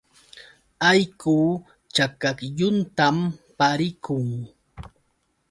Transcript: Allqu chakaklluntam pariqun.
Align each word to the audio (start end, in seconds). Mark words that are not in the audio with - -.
Allqu 0.89 1.35
chakaklluntam 1.95 3.17
pariqun. 3.57 4.25